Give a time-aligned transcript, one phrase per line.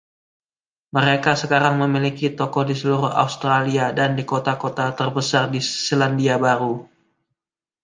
[0.97, 6.75] Mereka sekarang memiliki toko di seluruh Australia dan di kota-kota terbesar di Selandia Baru.